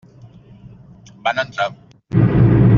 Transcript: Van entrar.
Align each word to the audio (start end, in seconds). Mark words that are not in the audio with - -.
Van 1.27 1.43
entrar. 1.45 1.69